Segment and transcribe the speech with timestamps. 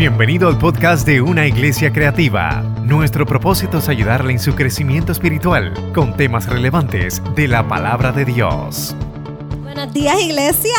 [0.00, 2.62] Bienvenido al podcast de Una Iglesia Creativa.
[2.82, 8.24] Nuestro propósito es ayudarle en su crecimiento espiritual con temas relevantes de la palabra de
[8.24, 8.96] Dios.
[9.62, 10.72] Buenos días, iglesia.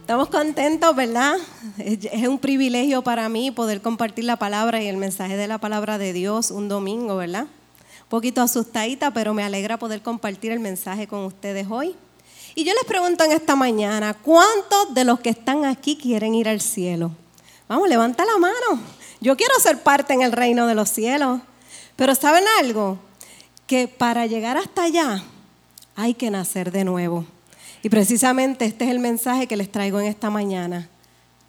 [0.00, 1.34] Estamos contentos, ¿verdad?
[1.76, 5.98] Es un privilegio para mí poder compartir la palabra y el mensaje de la palabra
[5.98, 7.42] de Dios un domingo, ¿verdad?
[7.42, 11.94] Un poquito asustadita, pero me alegra poder compartir el mensaje con ustedes hoy.
[12.54, 16.48] Y yo les pregunto en esta mañana, ¿cuántos de los que están aquí quieren ir
[16.48, 17.12] al cielo?
[17.68, 18.80] Vamos, levanta la mano.
[19.20, 21.40] Yo quiero ser parte en el reino de los cielos.
[21.96, 22.98] Pero ¿saben algo?
[23.66, 25.22] Que para llegar hasta allá
[25.96, 27.24] hay que nacer de nuevo.
[27.82, 30.88] Y precisamente este es el mensaje que les traigo en esta mañana.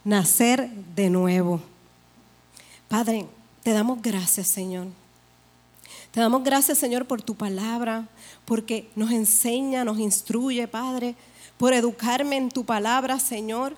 [0.03, 1.61] Nacer de nuevo.
[2.87, 3.25] Padre,
[3.63, 4.87] te damos gracias, Señor.
[6.13, 8.07] Te damos gracias, Señor, por tu palabra,
[8.45, 11.15] porque nos enseña, nos instruye, Padre,
[11.57, 13.75] por educarme en tu palabra, Señor.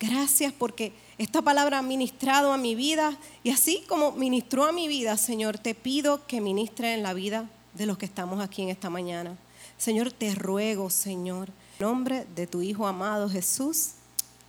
[0.00, 4.88] Gracias porque esta palabra ha ministrado a mi vida y así como ministró a mi
[4.88, 8.70] vida, Señor, te pido que ministre en la vida de los que estamos aquí en
[8.70, 9.38] esta mañana.
[9.78, 13.90] Señor, te ruego, Señor, en nombre de tu Hijo amado Jesús.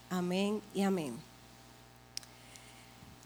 [0.10, 1.27] Amén y amén.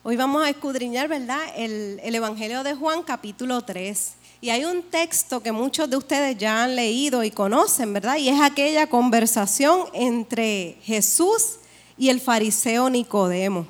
[0.03, 1.39] Hoy vamos a escudriñar, ¿verdad?
[1.55, 4.13] El, el Evangelio de Juan, capítulo 3.
[4.41, 8.17] Y hay un texto que muchos de ustedes ya han leído y conocen, ¿verdad?
[8.17, 11.57] Y es aquella conversación entre Jesús
[11.99, 13.67] y el fariseo Nicodemo.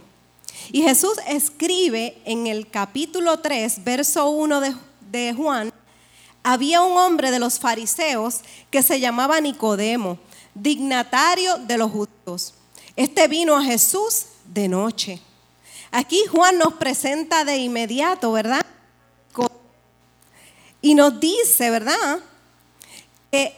[0.71, 4.73] Y Jesús escribe en el capítulo 3, verso 1 de,
[5.11, 5.73] de Juan,
[6.43, 10.17] había un hombre de los fariseos que se llamaba Nicodemo,
[10.55, 12.53] dignatario de los judíos.
[12.95, 15.21] Este vino a Jesús de noche.
[15.91, 18.65] Aquí Juan nos presenta de inmediato, ¿verdad?
[20.81, 22.19] Y nos dice, ¿verdad?
[23.31, 23.55] Que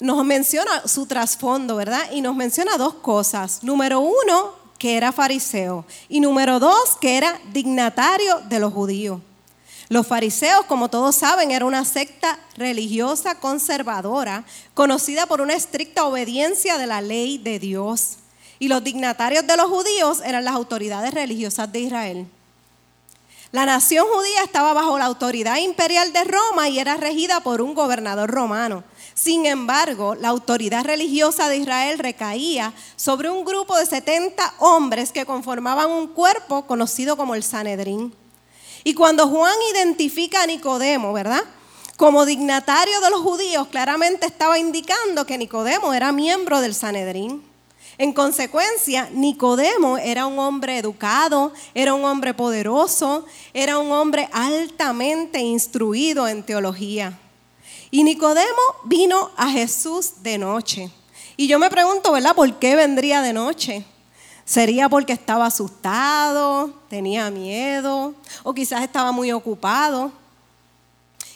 [0.00, 2.10] nos menciona su trasfondo, ¿verdad?
[2.12, 3.62] Y nos menciona dos cosas.
[3.62, 5.84] Número uno, que era fariseo.
[6.08, 9.20] Y número dos, que era dignatario de los judíos.
[9.88, 14.44] Los fariseos, como todos saben, era una secta religiosa conservadora,
[14.74, 18.16] conocida por una estricta obediencia de la ley de Dios.
[18.58, 22.26] Y los dignatarios de los judíos eran las autoridades religiosas de Israel.
[23.52, 27.74] La nación judía estaba bajo la autoridad imperial de Roma y era regida por un
[27.74, 28.84] gobernador romano.
[29.14, 35.24] Sin embargo, la autoridad religiosa de Israel recaía sobre un grupo de 70 hombres que
[35.24, 38.14] conformaban un cuerpo conocido como el Sanedrín.
[38.84, 41.42] Y cuando Juan identifica a Nicodemo, ¿verdad?
[41.96, 47.42] Como dignatario de los judíos, claramente estaba indicando que Nicodemo era miembro del Sanedrín.
[47.98, 53.24] En consecuencia, Nicodemo era un hombre educado, era un hombre poderoso,
[53.54, 57.18] era un hombre altamente instruido en teología.
[57.90, 60.90] Y Nicodemo vino a Jesús de noche.
[61.38, 62.34] Y yo me pregunto, ¿verdad?
[62.34, 63.84] ¿Por qué vendría de noche?
[64.44, 70.12] ¿Sería porque estaba asustado, tenía miedo o quizás estaba muy ocupado?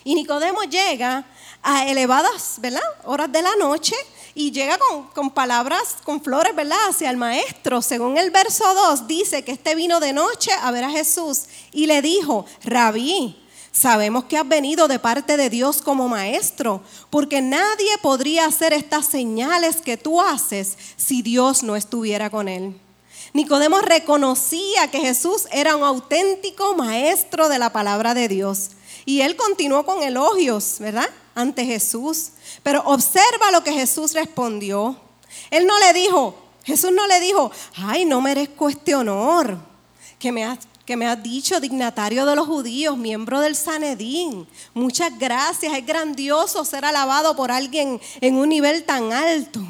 [0.05, 1.25] Y Nicodemo llega
[1.63, 2.83] a elevadas, ¿verdad?
[3.05, 3.95] Horas de la noche
[4.35, 4.79] y llega
[5.15, 6.79] con, palabras, con flores, ¿verdad?
[6.89, 7.83] Hacia el maestro.
[7.83, 11.87] Según el verso 2 dice que este vino de noche a ver a Jesús y
[11.87, 13.37] le dijo, rabí,
[13.73, 19.07] sabemos que has venido de parte de Dios como maestro, porque nadie podría hacer estas
[19.07, 22.81] señales que tú haces si Dios no estuviera con él.
[23.33, 28.71] Nicodemo reconocía que Jesús era un auténtico maestro de la palabra de Dios.
[29.05, 31.09] Y él continuó con elogios, ¿verdad?
[31.41, 32.31] Ante Jesús.
[32.63, 34.97] Pero observa lo que Jesús respondió.
[35.51, 36.35] Él no le dijo,
[36.65, 39.59] Jesús no le dijo, ay, no merezco este honor
[40.19, 44.47] que me has, que me has dicho, dignatario de los judíos, miembro del Sanedín.
[44.75, 49.61] Muchas gracias, es grandioso ser alabado por alguien en un nivel tan alto.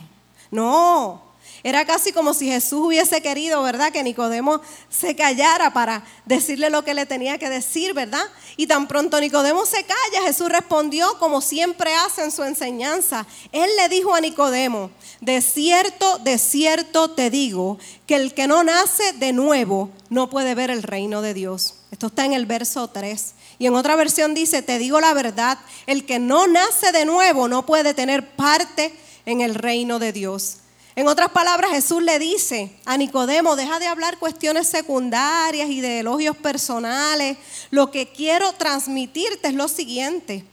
[0.50, 1.29] No,
[1.62, 3.92] era casi como si Jesús hubiese querido, ¿verdad?
[3.92, 8.24] Que Nicodemo se callara para decirle lo que le tenía que decir, ¿verdad?
[8.56, 13.26] Y tan pronto Nicodemo se calla, Jesús respondió como siempre hace en su enseñanza.
[13.52, 14.90] Él le dijo a Nicodemo,
[15.20, 20.54] de cierto, de cierto te digo, que el que no nace de nuevo no puede
[20.54, 21.74] ver el reino de Dios.
[21.90, 23.34] Esto está en el verso 3.
[23.58, 27.48] Y en otra versión dice, te digo la verdad, el que no nace de nuevo
[27.48, 28.94] no puede tener parte
[29.26, 30.56] en el reino de Dios.
[30.96, 36.00] En otras palabras, Jesús le dice a Nicodemo, deja de hablar cuestiones secundarias y de
[36.00, 37.38] elogios personales.
[37.70, 40.44] Lo que quiero transmitirte es lo siguiente.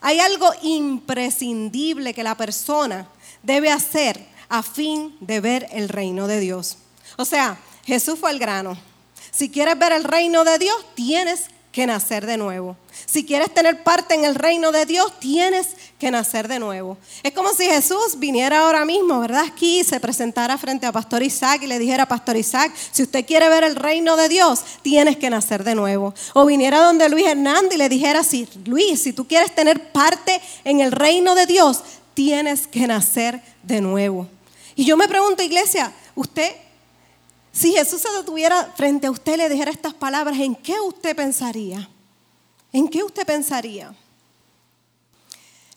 [0.00, 3.08] Hay algo imprescindible que la persona
[3.42, 6.76] debe hacer a fin de ver el reino de Dios.
[7.16, 8.76] O sea, Jesús fue el grano.
[9.30, 12.76] Si quieres ver el reino de Dios, tienes que nacer de nuevo.
[13.04, 16.96] Si quieres tener parte en el reino de Dios, tienes que nacer de nuevo.
[17.24, 19.44] Es como si Jesús viniera ahora mismo, ¿verdad?
[19.48, 23.48] Aquí se presentara frente a Pastor Isaac y le dijera, Pastor Isaac, si usted quiere
[23.48, 26.14] ver el reino de Dios, tienes que nacer de nuevo.
[26.34, 30.40] O viniera donde Luis Hernández y le dijera, sí, Luis, si tú quieres tener parte
[30.62, 31.82] en el reino de Dios,
[32.14, 34.28] tienes que nacer de nuevo.
[34.76, 36.52] Y yo me pregunto, iglesia, usted
[37.54, 41.14] si Jesús se detuviera frente a usted y le dijera estas palabras, ¿en qué usted
[41.14, 41.88] pensaría?
[42.72, 43.94] ¿En qué usted pensaría?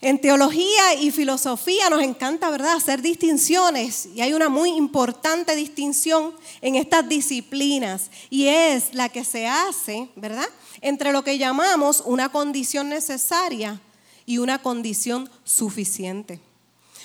[0.01, 6.33] En teología y filosofía nos encanta, ¿verdad?, hacer distinciones y hay una muy importante distinción
[6.61, 10.49] en estas disciplinas y es la que se hace, ¿verdad?,
[10.81, 13.79] entre lo que llamamos una condición necesaria
[14.25, 16.46] y una condición suficiente.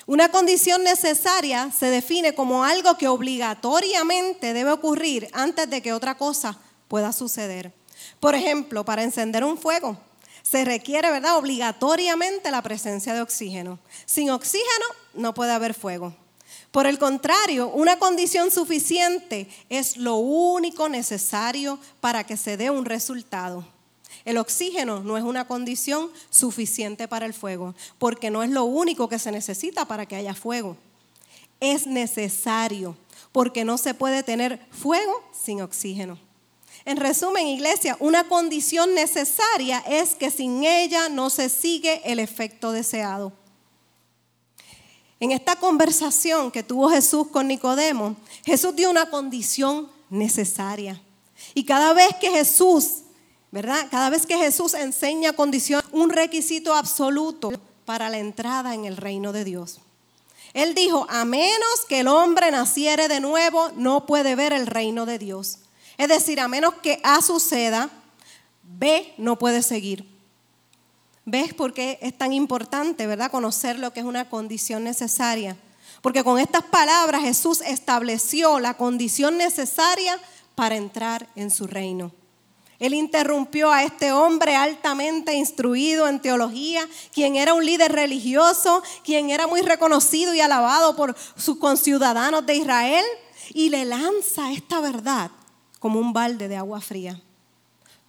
[0.07, 6.17] Una condición necesaria se define como algo que obligatoriamente debe ocurrir antes de que otra
[6.17, 6.59] cosa
[6.89, 7.73] pueda suceder.
[8.19, 9.97] Por ejemplo, para encender un fuego
[10.43, 13.79] se requiere, ¿verdad?, obligatoriamente la presencia de oxígeno.
[14.07, 16.15] Sin oxígeno no puede haber fuego.
[16.71, 22.85] Por el contrario, una condición suficiente es lo único necesario para que se dé un
[22.85, 23.65] resultado.
[24.25, 29.09] El oxígeno no es una condición suficiente para el fuego, porque no es lo único
[29.09, 30.77] que se necesita para que haya fuego.
[31.61, 32.97] Es necesario,
[33.33, 36.19] porque no se puede tener fuego sin oxígeno.
[36.85, 42.73] En resumen, iglesia, una condición necesaria es que sin ella no se sigue el efecto
[42.73, 43.33] deseado.
[45.21, 51.01] En esta conversación que tuvo Jesús con Nicodemo, Jesús dio una condición necesaria.
[51.55, 53.03] Y cada vez que Jesús
[53.53, 53.87] ¿verdad?
[53.91, 57.53] Cada vez que Jesús enseña condición, un requisito absoluto
[57.85, 59.79] para la entrada en el reino de Dios.
[60.55, 65.07] Él dijo, a menos que el hombre naciere de nuevo, no puede ver el reino
[65.07, 65.59] de Dios.
[65.99, 67.91] Es decir, a menos que A suceda,
[68.63, 70.07] B no puede seguir.
[71.25, 73.31] ¿Ves por qué es tan importante, verdad?
[73.31, 75.57] Conocer lo que es una condición necesaria.
[76.01, 80.19] Porque con estas palabras Jesús estableció la condición necesaria
[80.55, 82.13] para entrar en su reino.
[82.79, 89.31] Él interrumpió a este hombre altamente instruido en teología, quien era un líder religioso, quien
[89.31, 93.05] era muy reconocido y alabado por sus conciudadanos de Israel,
[93.55, 95.31] y le lanza esta verdad
[95.79, 97.21] como un balde de agua fría.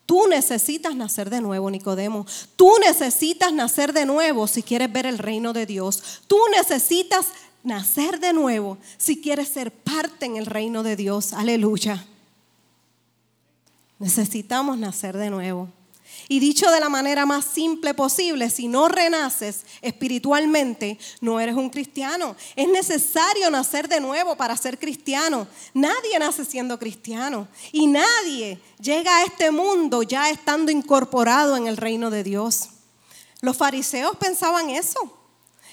[0.05, 2.25] Tú necesitas nacer de nuevo, Nicodemo.
[2.55, 6.21] Tú necesitas nacer de nuevo si quieres ver el reino de Dios.
[6.27, 7.27] Tú necesitas
[7.63, 11.33] nacer de nuevo si quieres ser parte en el reino de Dios.
[11.33, 12.05] Aleluya.
[14.03, 15.69] Necesitamos nacer de nuevo.
[16.27, 21.69] Y dicho de la manera más simple posible, si no renaces espiritualmente, no eres un
[21.69, 22.35] cristiano.
[22.57, 25.47] Es necesario nacer de nuevo para ser cristiano.
[25.73, 27.47] Nadie nace siendo cristiano.
[27.71, 32.71] Y nadie llega a este mundo ya estando incorporado en el reino de Dios.
[33.39, 34.99] Los fariseos pensaban eso.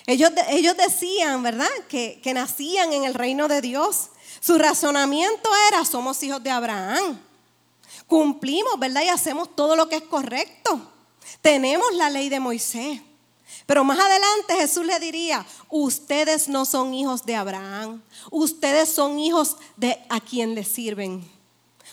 [0.07, 4.11] Ellos, ellos decían, ¿verdad?, que, que nacían en el reino de Dios.
[4.39, 7.30] Su razonamiento era, somos hijos de Abraham
[8.11, 9.03] cumplimos, ¿verdad?
[9.05, 10.81] Y hacemos todo lo que es correcto.
[11.41, 13.01] Tenemos la ley de Moisés.
[13.67, 19.57] Pero más adelante Jesús le diría, ustedes no son hijos de Abraham, ustedes son hijos
[19.77, 21.25] de a quien le sirven.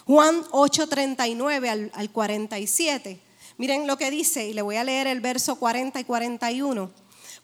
[0.05, 3.21] Juan 8:39 al, al 47.
[3.57, 6.91] Miren lo que dice, y le voy a leer el verso 40 y 41.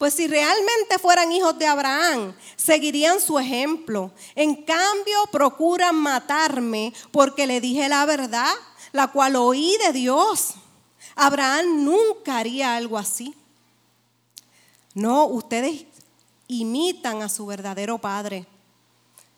[0.04, 4.12] Pues si realmente fueran hijos de Abraham, seguirían su ejemplo.
[4.36, 8.52] En cambio, procuran matarme porque le dije la verdad,
[8.92, 10.56] la cual oí de Dios.
[11.16, 13.34] Abraham nunca haría algo así.
[14.94, 15.86] No, ustedes
[16.50, 18.46] imitan a su verdadero padre.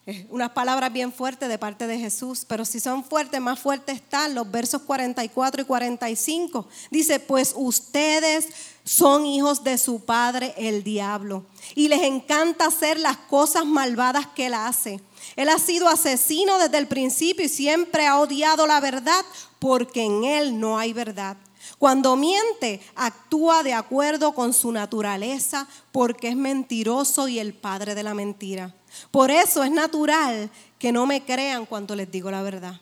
[0.30, 4.36] Unas palabras bien fuertes de parte de Jesús, pero si son fuertes, más fuertes están
[4.36, 6.68] los versos 44 y 45.
[6.92, 8.48] Dice, pues ustedes
[8.84, 14.46] son hijos de su padre el diablo y les encanta hacer las cosas malvadas que
[14.46, 15.02] él hace.
[15.36, 19.26] Él ha sido asesino desde el principio y siempre ha odiado la verdad
[19.58, 21.38] porque en él no hay verdad.
[21.78, 28.04] Cuando miente, actúa de acuerdo con su naturaleza porque es mentiroso y el padre de
[28.04, 28.74] la mentira.
[29.12, 32.80] Por eso es natural que no me crean cuando les digo la verdad.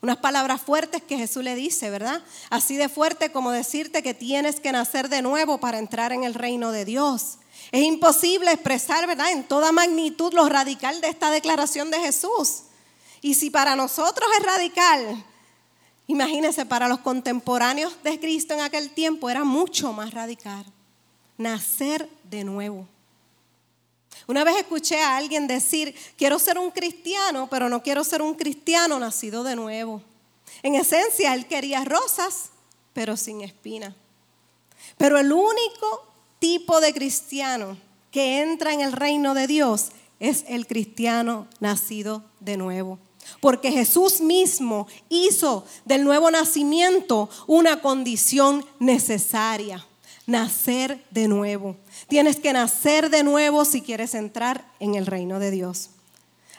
[0.00, 2.22] Unas palabras fuertes que Jesús le dice, ¿verdad?
[2.50, 6.34] Así de fuerte como decirte que tienes que nacer de nuevo para entrar en el
[6.34, 7.38] reino de Dios.
[7.72, 9.32] Es imposible expresar, ¿verdad?
[9.32, 12.62] En toda magnitud lo radical de esta declaración de Jesús.
[13.20, 15.24] Y si para nosotros es radical,
[16.08, 20.64] imagínense, para los contemporáneos de Cristo en aquel tiempo era mucho más radical.
[21.36, 22.88] Nacer de nuevo.
[24.26, 28.34] Una vez escuché a alguien decir, quiero ser un cristiano, pero no quiero ser un
[28.34, 30.02] cristiano nacido de nuevo.
[30.62, 32.50] En esencia, él quería rosas,
[32.92, 33.94] pero sin espina.
[34.96, 37.78] Pero el único tipo de cristiano
[38.10, 42.98] que entra en el reino de Dios es el cristiano nacido de nuevo.
[43.40, 49.86] Porque Jesús mismo hizo del nuevo nacimiento una condición necesaria,
[50.26, 51.76] nacer de nuevo.
[52.08, 55.90] Tienes que nacer de nuevo si quieres entrar en el reino de Dios.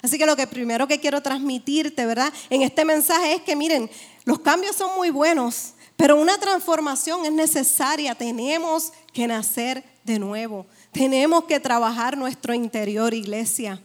[0.02, 2.32] Así que lo que primero que quiero transmitirte, ¿verdad?
[2.50, 3.90] En este mensaje es que miren,
[4.24, 8.16] los cambios son muy buenos, pero una transformación es necesaria.
[8.16, 10.66] Tenemos que nacer de nuevo.
[10.94, 13.82] Tenemos que trabajar nuestro interior, iglesia.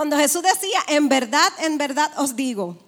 [0.00, 2.78] Cuando Jesús decía, en verdad, en verdad os digo,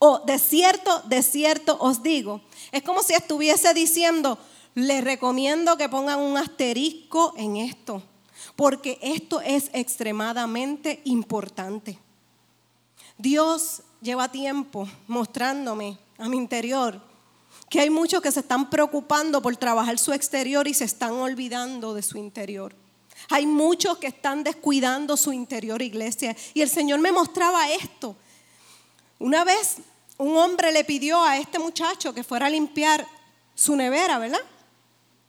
[0.00, 2.40] o de cierto, de cierto os digo,
[2.72, 4.36] es como si estuviese diciendo,
[4.74, 8.02] les recomiendo que pongan un asterisco en esto,
[8.56, 11.96] porque esto es extremadamente importante.
[13.18, 17.00] Dios lleva tiempo mostrándome a mi interior
[17.70, 21.94] que hay muchos que se están preocupando por trabajar su exterior y se están olvidando
[21.94, 22.74] de su interior.
[23.28, 26.36] Hay muchos que están descuidando su interior, iglesia.
[26.54, 28.16] Y el Señor me mostraba esto.
[29.18, 29.76] Una vez
[30.18, 33.06] un hombre le pidió a este muchacho que fuera a limpiar
[33.54, 34.40] su nevera, ¿verdad?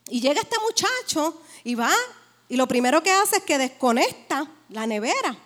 [0.10, 1.92] Y llega este muchacho y va,
[2.48, 5.38] y lo primero que hace es que desconecta la nevera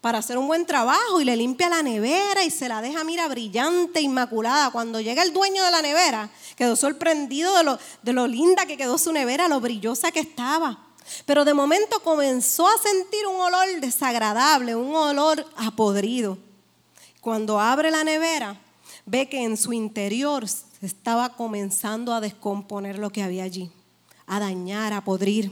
[0.00, 3.28] para hacer un buen trabajo y le limpia la nevera y se la deja, mira,
[3.28, 4.70] brillante, inmaculada.
[4.70, 8.78] Cuando llega el dueño de la nevera, quedó sorprendido de lo, de lo linda que
[8.78, 10.89] quedó su nevera, lo brillosa que estaba.
[11.26, 16.38] Pero de momento comenzó a sentir un olor desagradable, un olor apodrido.
[17.20, 18.60] Cuando abre la nevera,
[19.06, 20.44] ve que en su interior
[20.80, 23.70] estaba comenzando a descomponer lo que había allí
[24.30, 25.50] a dañar, a podrir.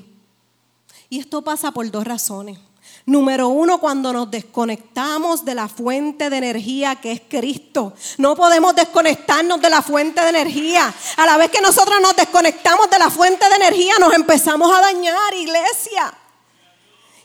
[1.10, 2.60] Y esto pasa por dos razones.
[3.09, 7.95] Número uno, cuando nos desconectamos de la fuente de energía que es Cristo.
[8.18, 10.92] No podemos desconectarnos de la fuente de energía.
[11.16, 14.83] A la vez que nosotros nos desconectamos de la fuente de energía, nos empezamos a
[14.83, 16.12] dañar, iglesia.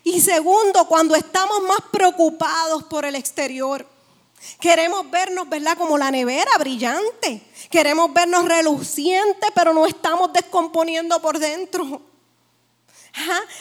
[0.05, 3.85] Y segundo, cuando estamos más preocupados por el exterior.
[4.59, 5.77] Queremos vernos, ¿verdad?
[5.77, 7.41] Como la nevera brillante.
[7.69, 12.12] Queremos vernos relucientes, pero no estamos descomponiendo por dentro.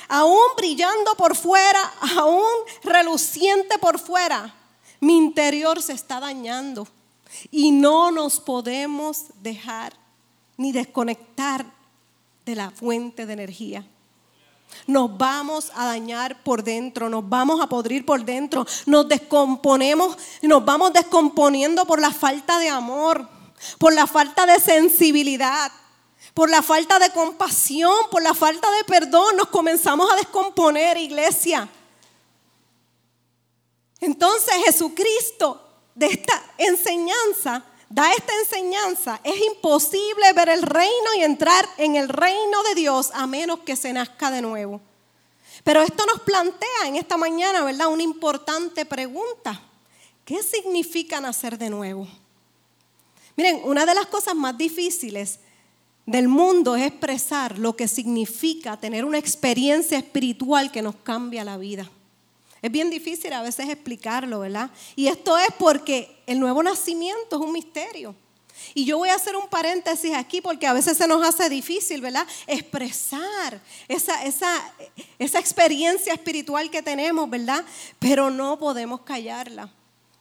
[0.09, 2.45] Aún brillando por fuera, aún
[2.83, 4.55] reluciente por fuera,
[5.01, 6.87] mi interior se está dañando.
[7.51, 9.95] Y no nos podemos dejar
[10.57, 11.67] ni desconectar
[12.45, 13.87] de la fuente de energía
[14.87, 20.65] nos vamos a dañar por dentro, nos vamos a podrir por dentro, nos descomponemos, nos
[20.65, 23.29] vamos descomponiendo por la falta de amor,
[23.79, 25.71] por la falta de sensibilidad,
[26.35, 31.69] por la falta de compasión, por la falta de perdón, nos comenzamos a descomponer, iglesia.
[34.01, 41.69] Entonces Jesucristo de esta enseñanza da esta enseñanza, es imposible ver el reino y entrar
[41.77, 44.81] en el reino de Dios a menos que se nazca de nuevo.
[45.63, 47.89] Pero esto nos plantea en esta mañana, ¿verdad?
[47.89, 49.61] Una importante pregunta.
[50.25, 52.09] ¿Qué significa nacer de nuevo?
[53.37, 55.39] Miren, una de las cosas más difíciles
[56.07, 61.57] del mundo es expresar lo que significa tener una experiencia espiritual que nos cambia la
[61.57, 61.89] vida.
[62.61, 64.71] Es bien difícil a veces explicarlo, ¿verdad?
[64.95, 68.15] Y esto es porque el nuevo nacimiento es un misterio.
[68.75, 72.01] Y yo voy a hacer un paréntesis aquí porque a veces se nos hace difícil,
[72.01, 72.27] ¿verdad?
[72.47, 74.73] Expresar esa, esa,
[75.19, 77.65] esa experiencia espiritual que tenemos, ¿verdad?
[77.99, 79.73] Pero no podemos callarla.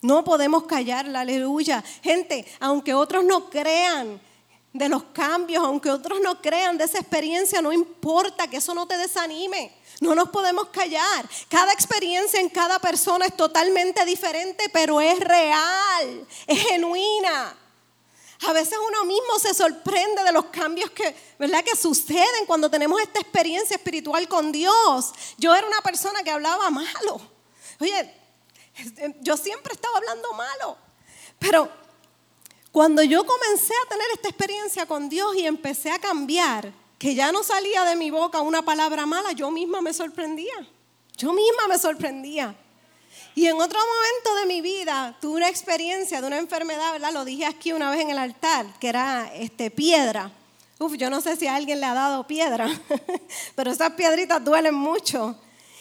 [0.02, 1.84] No podemos callarla, aleluya.
[2.02, 4.20] Gente, aunque otros no crean
[4.74, 8.88] de los cambios, aunque otros no crean de esa experiencia, no importa que eso no
[8.88, 9.76] te desanime.
[10.00, 11.30] No nos podemos callar.
[11.50, 17.58] Cada experiencia en cada persona es totalmente diferente, pero es real, es genuina.
[18.48, 21.64] A veces uno mismo se sorprende de los cambios que, ¿verdad?
[21.64, 25.12] que suceden cuando tenemos esta experiencia espiritual con Dios.
[25.38, 27.22] Yo era una persona que hablaba malo.
[27.80, 28.12] Oye,
[29.20, 30.78] yo siempre estaba hablando malo.
[31.38, 31.72] Pero
[32.72, 37.32] cuando yo comencé a tener esta experiencia con Dios y empecé a cambiar, que ya
[37.32, 40.54] no salía de mi boca una palabra mala, yo misma me sorprendía.
[41.18, 42.56] Yo misma me sorprendía.
[43.36, 47.12] Y en otro momento de mi vida tuve una experiencia de una enfermedad, ¿verdad?
[47.12, 50.32] Lo dije aquí una vez en el altar, que era este, piedra.
[50.80, 52.68] Uf, yo no sé si a alguien le ha dado piedra,
[53.56, 55.36] pero esas piedritas duelen mucho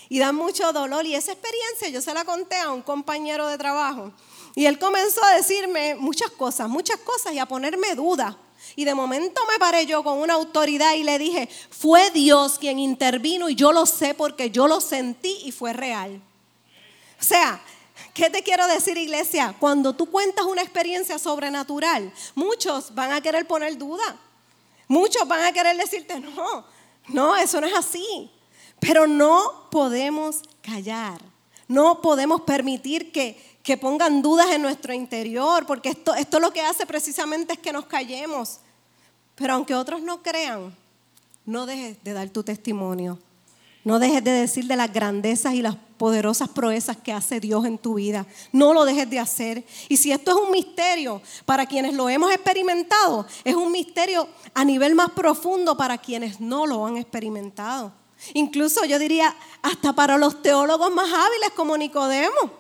[0.09, 1.07] y dan mucho dolor.
[1.07, 4.13] Y esa experiencia yo se la conté a un compañero de trabajo.
[4.55, 8.35] Y él comenzó a decirme muchas cosas, muchas cosas y a ponerme dudas.
[8.77, 12.79] Y de momento me paré yo con una autoridad y le dije, fue Dios quien
[12.79, 16.21] intervino y yo lo sé porque yo lo sentí y fue real.
[17.21, 17.61] O sea,
[18.15, 19.55] ¿Qué te quiero decir, iglesia?
[19.59, 24.17] Cuando tú cuentas una experiencia sobrenatural, muchos van a querer poner duda.
[24.89, 26.65] Muchos van a querer decirte, no,
[27.09, 28.31] no, eso no es así.
[28.81, 31.21] Pero no podemos callar.
[31.69, 36.61] No podemos permitir que, que pongan dudas en nuestro interior, porque esto, esto lo que
[36.61, 38.59] hace precisamente es que nos callemos.
[39.37, 40.75] Pero aunque otros no crean,
[41.47, 43.17] no dejes de dar tu testimonio.
[43.85, 47.79] No dejes de decir de las grandezas y las poderosas proezas que hace Dios en
[47.79, 48.27] tu vida.
[48.51, 49.65] No lo dejes de hacer.
[49.89, 54.65] Y si esto es un misterio para quienes lo hemos experimentado, es un misterio a
[54.65, 57.93] nivel más profundo para quienes no lo han experimentado.
[58.35, 62.59] Incluso yo diría hasta para los teólogos más hábiles como Nicodemo.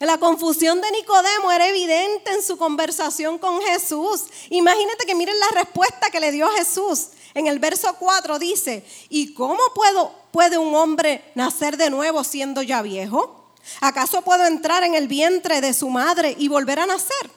[0.00, 4.24] La confusión de Nicodemo era evidente en su conversación con Jesús.
[4.50, 7.08] Imagínate que miren la respuesta que le dio Jesús.
[7.34, 12.62] En el verso 4 dice, ¿y cómo puedo, puede un hombre nacer de nuevo siendo
[12.62, 13.52] ya viejo?
[13.80, 17.30] ¿Acaso puedo entrar en el vientre de su madre y volver a nacer?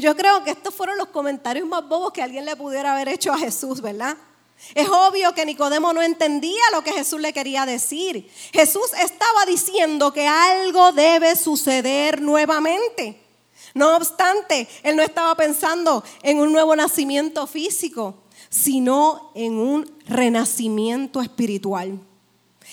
[0.00, 3.32] Yo creo que estos fueron los comentarios más bobos que alguien le pudiera haber hecho
[3.32, 4.16] a Jesús, ¿verdad?
[4.74, 8.30] Es obvio que Nicodemo no entendía lo que Jesús le quería decir.
[8.52, 13.20] Jesús estaba diciendo que algo debe suceder nuevamente.
[13.74, 21.22] No obstante, él no estaba pensando en un nuevo nacimiento físico sino en un renacimiento
[21.22, 21.98] espiritual.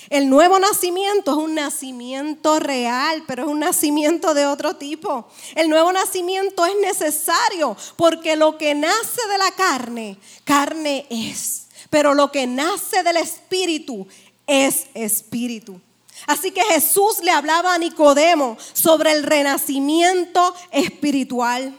[0.10, 5.30] El nuevo nacimiento es un nacimiento real, pero es un nacimiento de otro tipo.
[5.56, 11.69] El nuevo nacimiento es necesario porque lo que nace de la carne, carne es.
[11.90, 14.08] Pero lo que nace del espíritu
[14.46, 15.80] es espíritu.
[16.28, 21.78] Así que Jesús le hablaba a Nicodemo sobre el renacimiento espiritual.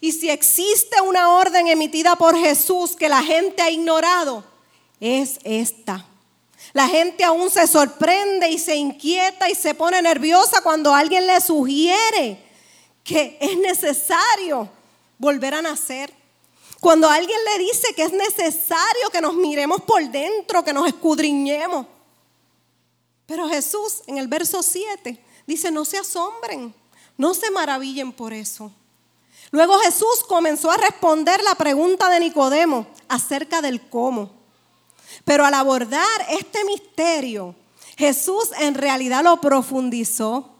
[0.00, 4.44] Y si existe una orden emitida por Jesús que la gente ha ignorado,
[5.00, 6.06] es esta.
[6.72, 11.40] La gente aún se sorprende y se inquieta y se pone nerviosa cuando alguien le
[11.40, 12.38] sugiere
[13.04, 14.68] que es necesario
[15.18, 16.21] volver a nacer.
[16.82, 21.86] Cuando alguien le dice que es necesario que nos miremos por dentro, que nos escudriñemos.
[23.24, 26.74] Pero Jesús en el verso 7 dice, no se asombren,
[27.16, 28.72] no se maravillen por eso.
[29.52, 34.32] Luego Jesús comenzó a responder la pregunta de Nicodemo acerca del cómo.
[35.24, 37.54] Pero al abordar este misterio,
[37.96, 40.51] Jesús en realidad lo profundizó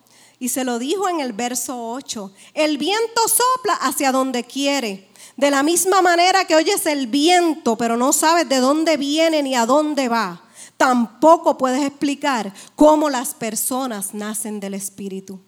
[0.42, 2.32] y se lo dijo en el verso 8.
[2.52, 5.08] El viento sopla hacia donde quiere.
[5.36, 9.54] De la misma manera que oyes el viento, pero no sabes de dónde viene ni
[9.54, 10.42] a dónde va,
[10.76, 15.38] tampoco puedes explicar cómo las personas nacen del Espíritu.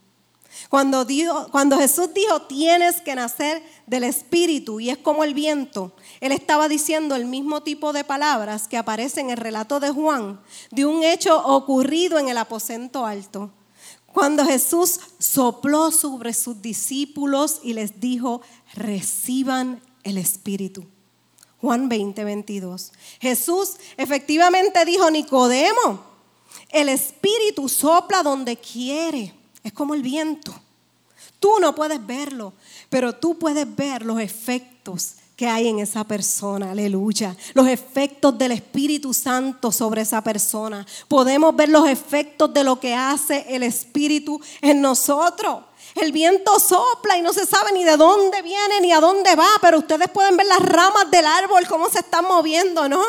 [0.69, 1.05] Cuando,
[1.51, 6.69] cuando Jesús dijo, tienes que nacer del Espíritu y es como el viento, Él estaba
[6.69, 11.03] diciendo el mismo tipo de palabras que aparecen en el relato de Juan, de un
[11.03, 13.51] hecho ocurrido en el aposento alto.
[14.15, 18.43] Cuando Jesús sopló sobre sus discípulos y les dijo,
[18.75, 20.87] reciban el Espíritu.
[21.61, 22.93] Juan 20, 22.
[23.21, 26.05] Jesús efectivamente dijo, Nicodemo,
[26.71, 30.55] el Espíritu sopla donde quiere es como el viento.
[31.41, 32.53] Tú no puedes verlo,
[32.89, 37.37] pero tú puedes ver los efectos que hay en esa persona, aleluya.
[37.55, 40.87] Los efectos del Espíritu Santo sobre esa persona.
[41.09, 45.65] Podemos ver los efectos de lo que hace el Espíritu en nosotros.
[45.97, 49.49] El viento sopla y no se sabe ni de dónde viene ni a dónde va,
[49.61, 53.03] pero ustedes pueden ver las ramas del árbol, cómo se están moviendo, ¿no?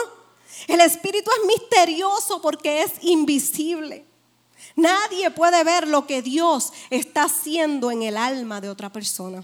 [0.67, 4.05] El Espíritu es misterioso porque es invisible.
[4.75, 9.43] Nadie puede ver lo que Dios está haciendo en el alma de otra persona.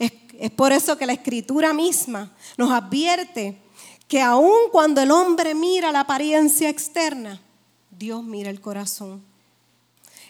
[0.00, 3.58] Es, por eso que la escritura misma nos advierte
[4.08, 7.40] que aun cuando el hombre mira la apariencia externa,
[7.90, 9.22] Dios mira el corazón.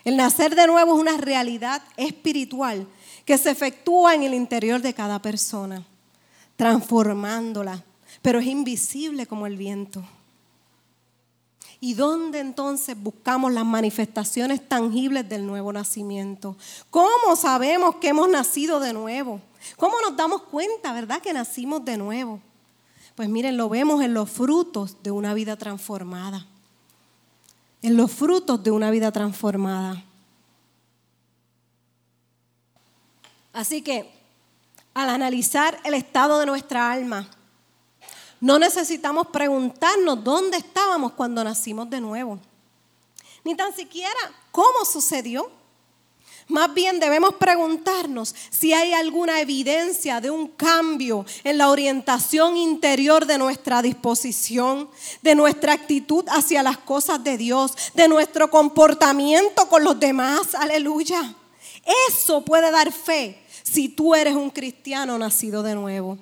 [0.04, 2.86] El nacer de nuevo es una realidad espiritual
[3.24, 5.86] que se efectúa en el interior de cada persona,
[6.56, 7.84] transformándola,
[8.20, 10.02] pero es invisible como el viento.
[11.82, 16.56] ¿Y dónde entonces buscamos las manifestaciones tangibles del nuevo nacimiento?
[16.90, 19.40] ¿Cómo sabemos que hemos nacido de nuevo?
[19.76, 22.40] ¿Cómo nos damos cuenta, verdad, que nacimos de nuevo?
[23.14, 26.46] Pues miren, lo vemos en los frutos de una vida transformada.
[27.80, 30.04] En los frutos de una vida transformada.
[33.54, 34.10] Así que,
[34.92, 37.30] al analizar el estado de nuestra alma,
[38.40, 42.38] no necesitamos preguntarnos dónde estábamos cuando nacimos de nuevo,
[43.44, 44.18] ni tan siquiera
[44.50, 45.50] cómo sucedió.
[46.48, 53.24] Más bien debemos preguntarnos si hay alguna evidencia de un cambio en la orientación interior
[53.24, 54.90] de nuestra disposición,
[55.22, 60.56] de nuestra actitud hacia las cosas de Dios, de nuestro comportamiento con los demás.
[60.56, 61.36] Aleluya.
[62.08, 66.18] Eso puede dar fe si tú eres un cristiano nacido de nuevo.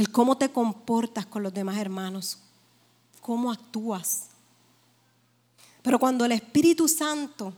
[0.00, 2.38] El cómo te comportas con los demás hermanos,
[3.20, 4.28] cómo actúas.
[5.82, 7.52] Pero cuando el Espíritu Santo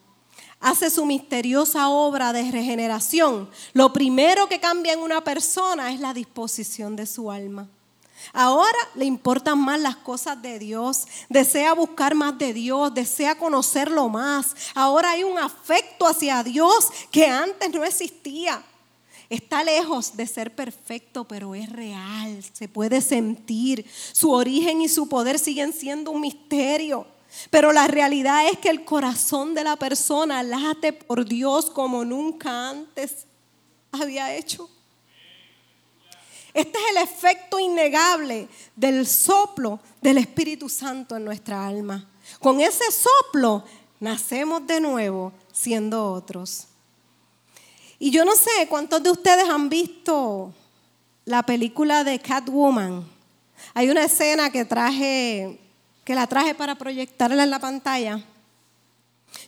[0.58, 6.12] hace su misteriosa obra de regeneración, lo primero que cambia en una persona es la
[6.12, 7.68] disposición de su alma.
[8.32, 14.08] Ahora le importan más las cosas de Dios, desea buscar más de Dios, desea conocerlo
[14.08, 14.56] más.
[14.74, 18.64] Ahora hay un afecto hacia Dios que antes no existía.
[19.32, 23.86] Está lejos de ser perfecto, pero es real, se puede sentir.
[24.12, 27.06] Su origen y su poder siguen siendo un misterio.
[27.48, 32.68] Pero la realidad es que el corazón de la persona late por Dios como nunca
[32.68, 33.24] antes
[33.90, 34.68] había hecho.
[36.52, 42.06] Este es el efecto innegable del soplo del Espíritu Santo en nuestra alma.
[42.38, 43.64] Con ese soplo
[43.98, 46.66] nacemos de nuevo siendo otros.
[48.02, 50.52] Y yo no sé cuántos de ustedes han visto
[51.24, 53.08] la película de Catwoman.
[53.74, 55.60] Hay una escena que traje
[56.04, 58.20] que la traje para proyectarla en la pantalla.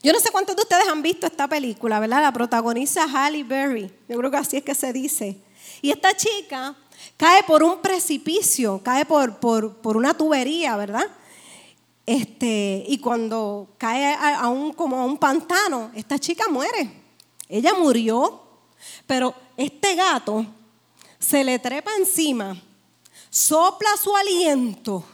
[0.04, 2.22] Yo no sé cuántos de ustedes han visto esta película, ¿verdad?
[2.22, 3.92] La protagoniza Halle Berry.
[4.08, 5.36] Yo creo que así es que se dice.
[5.82, 6.76] Y esta chica
[7.16, 11.08] cae por un precipicio, cae por, por, una tubería, ¿verdad?
[12.06, 17.02] Este, y cuando cae a, un, como a un pantano, esta chica muere.
[17.48, 18.43] Ella murió,
[19.06, 20.46] pero este gato
[21.18, 22.56] se le trepa encima,
[23.30, 25.04] sopla su aliento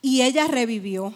[0.00, 1.14] y ella revivió.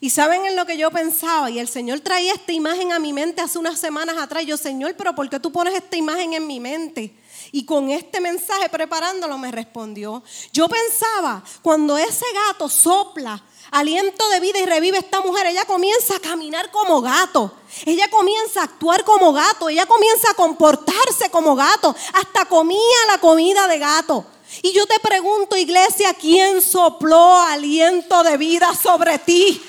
[0.00, 3.12] Y saben en lo que yo pensaba, y el Señor traía esta imagen a mi
[3.12, 4.44] mente hace unas semanas atrás.
[4.44, 7.14] Yo, Señor, pero ¿por qué tú pones esta imagen en mi mente?
[7.52, 10.22] Y con este mensaje preparándolo me respondió.
[10.52, 16.16] Yo pensaba, cuando ese gato sopla aliento de vida y revive esta mujer, ella comienza
[16.16, 17.52] a caminar como gato.
[17.84, 19.68] Ella comienza a actuar como gato.
[19.68, 21.94] Ella comienza a comportarse como gato.
[22.14, 24.24] Hasta comía la comida de gato.
[24.62, 29.62] Y yo te pregunto, iglesia, ¿quién sopló aliento de vida sobre ti?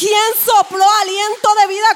[0.00, 1.88] ¿Quién sopló aliento de vida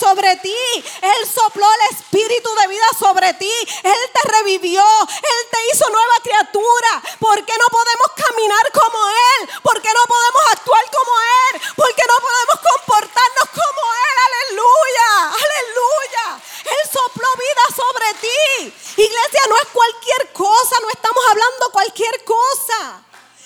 [0.00, 0.56] sobre ti?
[1.02, 3.52] Él sopló el espíritu de vida sobre ti.
[3.84, 4.82] Él te revivió.
[4.82, 7.00] Él te hizo nueva criatura.
[7.20, 9.50] ¿Por qué no podemos caminar como Él?
[9.62, 11.62] ¿Por qué no podemos actuar como Él?
[11.76, 14.16] ¿Por qué no podemos comportarnos como Él?
[14.26, 15.10] Aleluya.
[15.38, 16.42] Aleluya.
[16.74, 18.74] Él sopló vida sobre ti.
[18.96, 20.74] Iglesia, no es cualquier cosa.
[20.82, 23.04] No estamos hablando cualquier cosa.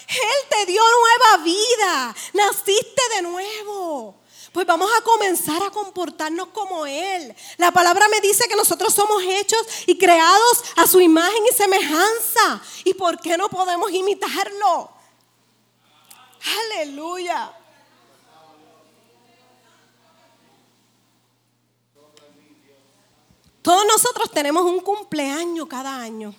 [0.08, 2.16] Él te dio nueva vida.
[2.32, 4.16] Naciste de nuevo.
[4.52, 7.34] Pues vamos a comenzar a comportarnos como Él.
[7.58, 12.62] La palabra me dice que nosotros somos hechos y creados a su imagen y semejanza.
[12.84, 14.90] ¿Y por qué no podemos imitarlo?
[16.72, 17.52] Aleluya.
[23.60, 26.34] Todos nosotros tenemos un cumpleaños cada año,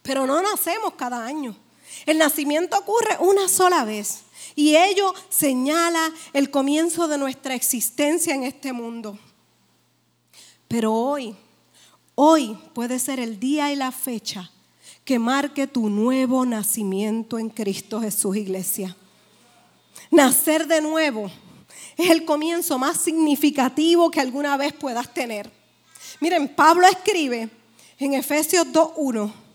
[0.00, 1.54] pero no nacemos cada año.
[2.06, 4.22] El nacimiento ocurre una sola vez
[4.54, 9.18] y ello señala el comienzo de nuestra existencia en este mundo.
[10.68, 11.34] Pero hoy,
[12.14, 14.50] hoy puede ser el día y la fecha
[15.04, 18.96] que marque tu nuevo nacimiento en Cristo Jesús, iglesia.
[20.10, 21.30] Nacer de nuevo
[21.96, 25.50] es el comienzo más significativo que alguna vez puedas tener.
[26.20, 27.50] Miren, Pablo escribe
[27.98, 29.45] en Efesios 2.1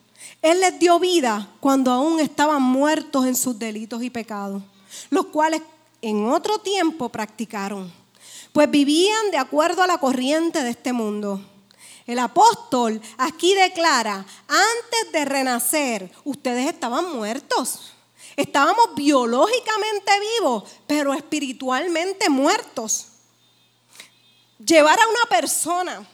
[0.42, 4.64] él les dio vida cuando aún estaban muertos en sus delitos y pecados,
[5.10, 5.62] los cuales
[6.02, 7.94] en otro tiempo practicaron,
[8.52, 11.42] pues vivían de acuerdo a la corriente de este mundo.
[12.08, 17.94] El apóstol aquí declara, antes de renacer, ustedes estaban muertos.
[18.36, 23.08] Estábamos biológicamente vivos, pero espiritualmente muertos.
[24.58, 26.08] Llevar a una persona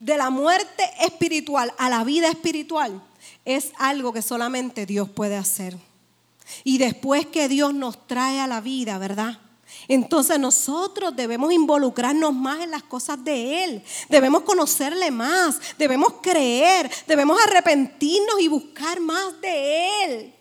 [0.00, 3.02] de la muerte espiritual a la vida espiritual
[3.44, 5.76] es algo que solamente Dios puede hacer.
[6.64, 9.38] Y después que Dios nos trae a la vida, ¿verdad?
[9.86, 16.90] Entonces nosotros debemos involucrarnos más en las cosas de Él, debemos conocerle más, debemos creer,
[17.06, 20.34] debemos arrepentirnos y buscar más de Él.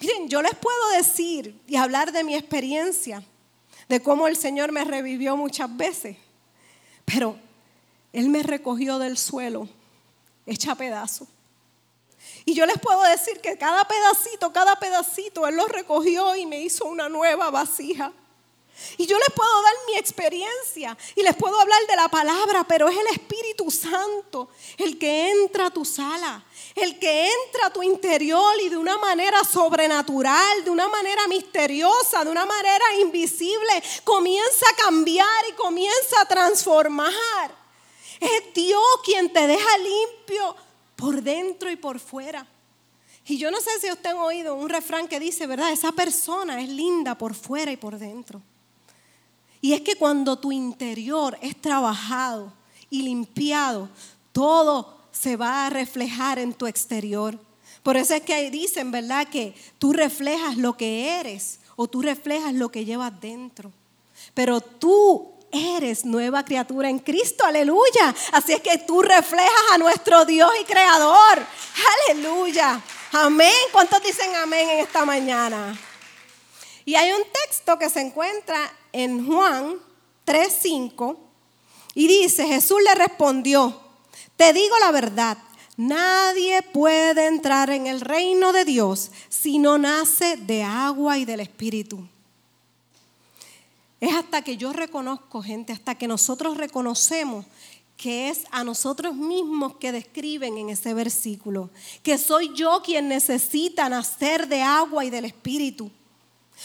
[0.00, 3.22] Miren, yo les puedo decir y hablar de mi experiencia,
[3.88, 6.16] de cómo el Señor me revivió muchas veces,
[7.04, 7.36] pero
[8.14, 9.68] Él me recogió del suelo,
[10.46, 11.26] hecha pedazo.
[12.44, 16.60] Y yo les puedo decir que cada pedacito, cada pedacito, Él lo recogió y me
[16.60, 18.12] hizo una nueva vasija.
[18.98, 22.88] Y yo les puedo dar mi experiencia y les puedo hablar de la palabra, pero
[22.88, 24.48] es el Espíritu Santo
[24.78, 26.44] el que entra a tu sala,
[26.76, 32.24] el que entra a tu interior y de una manera sobrenatural, de una manera misteriosa,
[32.24, 37.63] de una manera invisible, comienza a cambiar y comienza a transformar.
[38.20, 40.56] Es Dios quien te deja limpio
[40.96, 42.46] por dentro y por fuera.
[43.26, 45.72] Y yo no sé si usted ha oído un refrán que dice, ¿verdad?
[45.72, 48.42] Esa persona es linda por fuera y por dentro.
[49.60, 52.52] Y es que cuando tu interior es trabajado
[52.90, 53.88] y limpiado,
[54.32, 57.38] todo se va a reflejar en tu exterior.
[57.82, 59.26] Por eso es que dicen, ¿verdad?
[59.28, 63.72] Que tú reflejas lo que eres o tú reflejas lo que llevas dentro.
[64.34, 68.14] Pero tú eres nueva criatura en Cristo, aleluya.
[68.32, 71.38] Así es que tú reflejas a nuestro Dios y Creador,
[72.08, 72.80] aleluya.
[73.12, 73.52] Amén.
[73.72, 75.78] ¿Cuántos dicen amén en esta mañana?
[76.84, 79.76] Y hay un texto que se encuentra en Juan
[80.26, 81.16] 3:5
[81.94, 83.80] y dice, Jesús le respondió,
[84.36, 85.38] te digo la verdad,
[85.76, 91.40] nadie puede entrar en el reino de Dios si no nace de agua y del
[91.40, 92.08] Espíritu.
[94.04, 97.46] Es hasta que yo reconozco, gente, hasta que nosotros reconocemos
[97.96, 101.70] que es a nosotros mismos que describen en ese versículo,
[102.02, 105.90] que soy yo quien necesita nacer de agua y del Espíritu.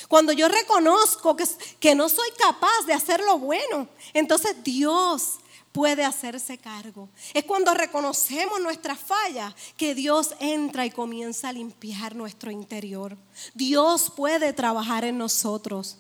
[0.10, 1.46] Cuando yo reconozco que,
[1.80, 5.40] que no soy capaz de hacer lo bueno, entonces Dios
[5.72, 7.08] puede hacerse cargo.
[7.34, 13.16] Es cuando reconocemos nuestras fallas que Dios entra y comienza a limpiar nuestro interior.
[13.54, 16.00] Dios puede trabajar en nosotros,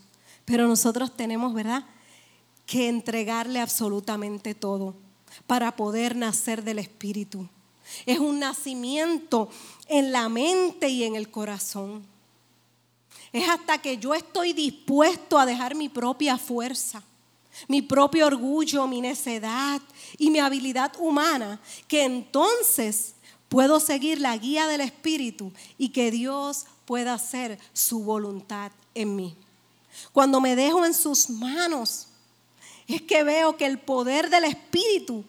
[0.49, 1.85] pero nosotros tenemos, ¿verdad?
[2.65, 4.95] Que entregarle absolutamente todo
[5.45, 7.47] para poder nacer del Espíritu.
[8.07, 9.49] Es un nacimiento
[9.87, 12.03] en la mente y en el corazón.
[13.31, 17.03] Es hasta que yo estoy dispuesto a dejar mi propia fuerza,
[17.67, 19.79] mi propio orgullo, mi necedad
[20.17, 23.13] y mi habilidad humana, que entonces
[23.49, 29.37] puedo seguir la guía del Espíritu y que Dios pueda hacer su voluntad en mí.
[30.11, 32.07] Cuando me dejo en sus manos,
[32.87, 35.23] es que veo que el poder del Espíritu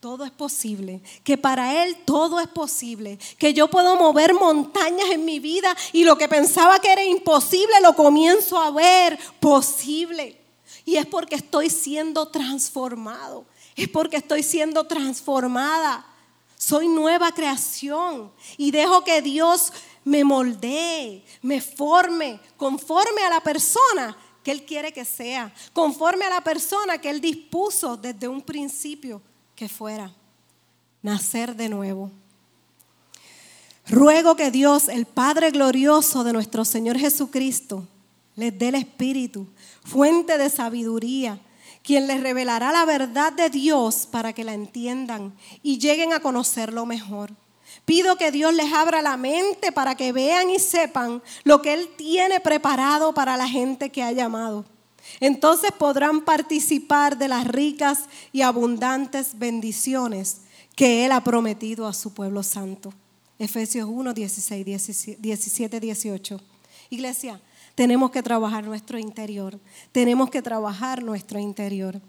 [0.00, 5.26] todo es posible, que para Él todo es posible, que yo puedo mover montañas en
[5.26, 10.40] mi vida y lo que pensaba que era imposible lo comienzo a ver posible.
[10.86, 13.44] Y es porque estoy siendo transformado,
[13.76, 16.06] es porque estoy siendo transformada.
[16.56, 19.72] Soy nueva creación y dejo que Dios
[20.04, 26.30] me moldee, me forme conforme a la persona que Él quiere que sea, conforme a
[26.30, 29.20] la persona que Él dispuso desde un principio
[29.54, 30.12] que fuera,
[31.02, 32.10] nacer de nuevo.
[33.86, 37.86] Ruego que Dios, el Padre glorioso de nuestro Señor Jesucristo,
[38.36, 39.48] les dé el Espíritu,
[39.84, 41.40] fuente de sabiduría,
[41.82, 46.86] quien les revelará la verdad de Dios para que la entiendan y lleguen a conocerlo
[46.86, 47.32] mejor.
[47.84, 51.88] Pido que Dios les abra la mente para que vean y sepan lo que Él
[51.96, 54.64] tiene preparado para la gente que ha llamado
[55.18, 60.42] entonces podrán participar de las ricas y abundantes bendiciones
[60.76, 62.92] que Él ha prometido a su pueblo santo.
[63.38, 66.40] Efesios 1, 16, 17, 18.
[66.90, 67.40] Iglesia,
[67.74, 69.58] tenemos que trabajar nuestro interior.
[69.92, 72.00] Tenemos que trabajar nuestro interior.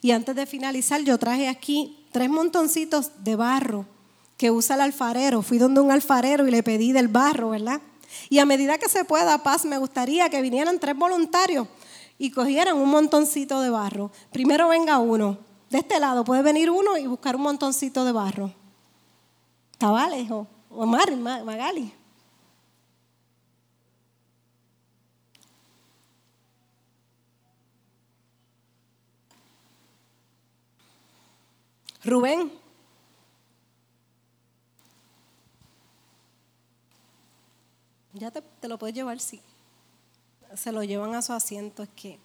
[0.00, 3.86] Y antes de finalizar, yo traje aquí tres montoncitos de barro
[4.38, 5.42] que usa el alfarero.
[5.42, 7.82] Fui donde un alfarero y le pedí del barro, ¿verdad?
[8.30, 11.68] Y a medida que se pueda, paz, me gustaría que vinieran tres voluntarios
[12.16, 14.10] y cogieran un montoncito de barro.
[14.32, 15.38] Primero venga uno.
[15.68, 18.54] De este lado puede venir uno y buscar un montoncito de barro.
[19.76, 21.92] Tabales o Omar, Magali.
[32.04, 32.67] Rubén.
[38.18, 39.40] Ya te, lo puedes llevar, sí
[40.54, 42.18] se lo llevan a su asiento, es que,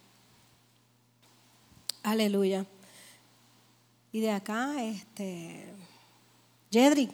[2.02, 2.66] aleluya.
[4.12, 5.66] Y de acá, este,
[6.70, 7.10] Jedrick.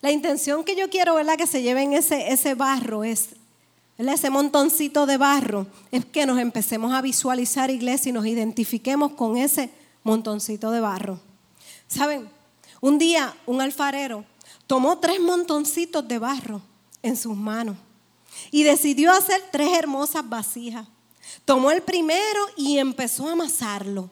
[0.00, 1.36] La intención que yo quiero, ¿verdad?
[1.36, 3.30] Que se lleven ese, ese barro, es,
[3.98, 9.36] ese montoncito de barro, es que nos empecemos a visualizar iglesia y nos identifiquemos con
[9.36, 9.70] ese
[10.04, 11.20] montoncito de barro.
[11.88, 12.28] ¿Saben?
[12.80, 14.24] Un día un alfarero
[14.66, 16.60] tomó tres montoncitos de barro
[17.02, 17.76] en sus manos
[18.50, 20.86] y decidió hacer tres hermosas vasijas.
[21.44, 24.10] Tomó el primero y empezó a amasarlo.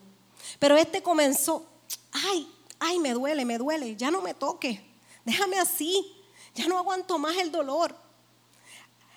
[0.58, 1.66] Pero este comenzó,
[2.12, 4.84] ay, ay, me duele, me duele, ya no me toque,
[5.24, 6.14] déjame así,
[6.54, 7.96] ya no aguanto más el dolor.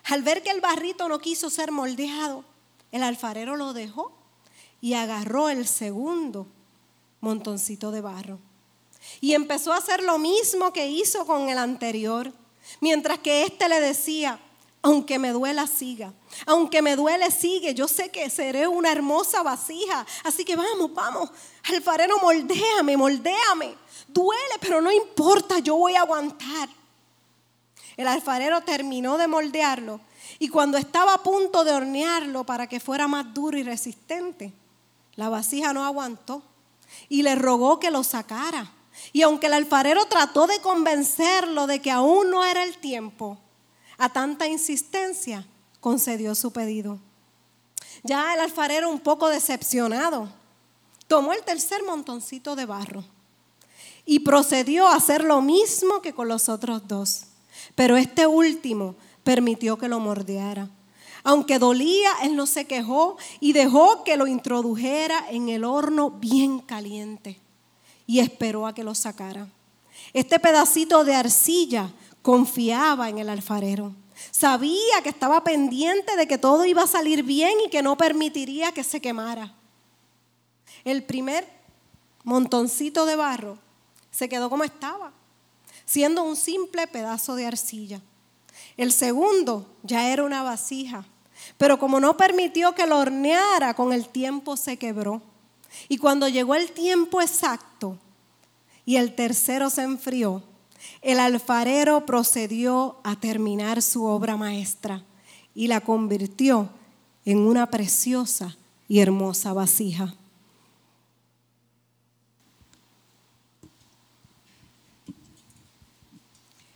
[0.06, 2.44] Al ver que el barrito no quiso ser moldeado,
[2.92, 4.18] el alfarero lo dejó
[4.80, 6.48] y agarró el segundo
[7.20, 8.40] montoncito de barro.
[9.22, 12.32] Y empezó a hacer lo mismo que hizo con el anterior,
[12.82, 14.40] mientras que éste le decía,
[14.82, 16.14] aunque me duela, siga.
[16.46, 17.74] Aunque me duele, sigue.
[17.74, 20.06] Yo sé que seré una hermosa vasija.
[20.24, 21.30] Así que vamos, vamos.
[21.64, 23.76] Alfarero, moldéame, moldéame.
[24.08, 26.70] Duele, pero no importa, yo voy a aguantar.
[27.98, 30.00] El alfarero terminó de moldearlo
[30.40, 34.54] y cuando estaba a punto de hornearlo para que fuera más duro y resistente,
[35.16, 36.44] la vasija no aguantó
[37.10, 38.72] y le rogó que lo sacara.
[39.14, 43.38] Y aunque el alfarero trató de convencerlo de que aún no era el tiempo,
[43.98, 45.48] a tanta insistencia
[45.80, 47.00] concedió su pedido.
[48.04, 50.30] Ya el alfarero un poco decepcionado,
[51.08, 53.04] tomó el tercer montoncito de barro
[54.06, 57.24] y procedió a hacer lo mismo que con los otros dos.
[57.76, 60.70] Pero este último permitió que lo mordeara.
[61.24, 66.60] Aunque dolía, él no se quejó y dejó que lo introdujera en el horno bien
[66.60, 67.42] caliente
[68.08, 69.48] y esperó a que lo sacara.
[70.14, 71.92] Este pedacito de arcilla
[72.22, 73.94] confiaba en el alfarero.
[74.32, 78.72] Sabía que estaba pendiente de que todo iba a salir bien y que no permitiría
[78.72, 79.54] que se quemara.
[80.84, 81.48] El primer
[82.24, 83.60] montoncito de barro
[84.10, 85.12] se quedó como estaba,
[85.86, 88.02] siendo un simple pedazo de arcilla.
[88.78, 91.06] El segundo ya era una vasija,
[91.58, 95.22] pero como no permitió que lo horneara, con el tiempo se quebró.
[95.90, 97.98] Y cuando llegó el tiempo exacto
[98.86, 100.44] y el tercero se enfrió,
[101.02, 105.04] el alfarero procedió a terminar su obra maestra
[105.54, 106.70] y la convirtió
[107.26, 108.56] en una preciosa
[108.88, 110.16] y hermosa vasija.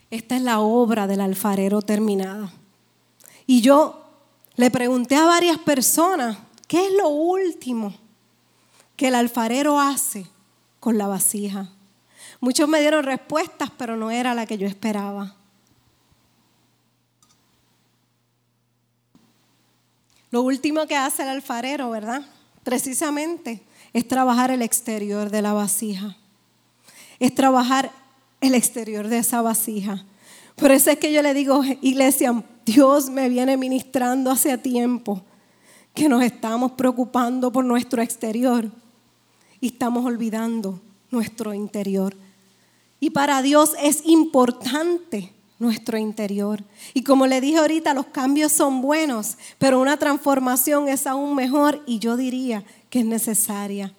[0.10, 2.52] Esta es la obra del alfarero terminada.
[3.48, 4.06] Y yo
[4.56, 6.38] le pregunté a varias personas,
[6.68, 7.94] ¿qué es lo último
[9.02, 10.28] que el alfarero hace
[10.80, 11.70] con la vasija?
[12.40, 15.34] Muchos me dieron respuestas, pero no era la que yo esperaba.
[20.30, 22.22] Lo último que hace el alfarero, ¿verdad?
[22.64, 26.16] Precisamente es trabajar el exterior de la vasija.
[27.18, 27.92] Es trabajar
[28.40, 30.06] el exterior de esa vasija.
[30.56, 35.24] Por eso es que yo le digo, iglesia, Dios me viene ministrando hace tiempo
[35.96, 38.70] que nos estamos preocupando por nuestro exterior
[39.62, 42.17] y estamos olvidando nuestro interior.
[43.00, 46.63] Y para Dios es importante nuestro interior.
[46.93, 51.84] Y como le dije ahorita, los cambios son buenos, pero una transformación es aún mejor
[51.86, 53.93] y yo diría que es necesaria.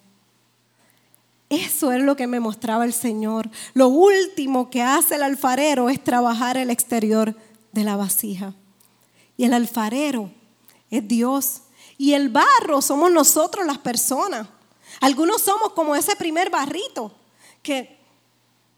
[1.48, 3.48] Eso es lo que me mostraba el Señor.
[3.74, 7.36] Lo último que hace el alfarero es trabajar el exterior
[7.72, 8.54] de la vasija.
[9.36, 10.30] Y el alfarero
[10.90, 11.62] es Dios.
[11.98, 14.48] Y el barro somos nosotros las personas.
[15.00, 17.12] Algunos somos como ese primer barrito
[17.62, 17.98] que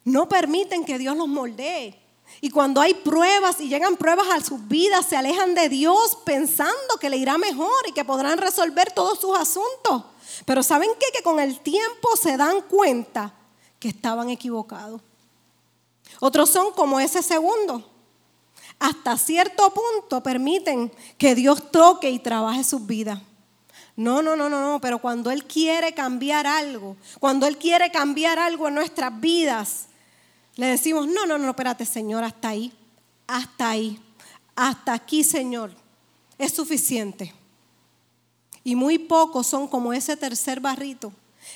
[0.05, 2.00] no permiten que Dios los moldee.
[2.40, 6.96] Y cuando hay pruebas y llegan pruebas a sus vidas, se alejan de Dios pensando
[7.00, 10.05] que le irá mejor y que podrán resolver todos sus asuntos.
[10.44, 11.07] Pero ¿saben qué?
[11.12, 13.35] Que con el tiempo se dan cuenta
[13.79, 15.00] que estaban equivocados.
[16.20, 17.90] Otros son como ese segundo.
[18.79, 23.20] Hasta cierto punto permiten que Dios toque y trabaje sus vidas.
[23.96, 28.38] No, no, no, no, no, pero cuando Él quiere cambiar algo, cuando Él quiere cambiar
[28.38, 29.87] algo en nuestras vidas,
[30.57, 32.72] le decimos, no, no, no, espérate, Señor, hasta ahí,
[33.26, 34.00] hasta ahí,
[34.57, 35.70] hasta aquí, Señor,
[36.38, 37.33] es suficiente.
[38.64, 41.12] Y muy pocos son como ese tercer barrito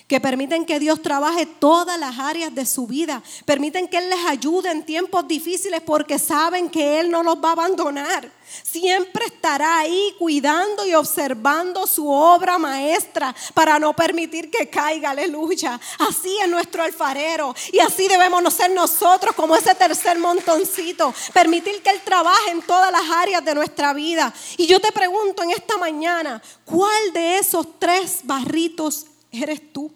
[0.06, 4.24] que permiten que Dios trabaje todas las áreas de su vida, permiten que Él les
[4.26, 8.30] ayude en tiempos difíciles porque saben que Él no los va a abandonar.
[8.62, 15.78] Siempre estará ahí cuidando y observando su obra maestra para no permitir que caiga, aleluya.
[15.98, 21.90] Así es nuestro alfarero y así debemos ser nosotros como ese tercer montoncito, permitir que
[21.90, 24.32] Él trabaje en todas las áreas de nuestra vida.
[24.56, 29.92] Y yo te pregunto en esta mañana, ¿cuál de esos tres barritos eres tú.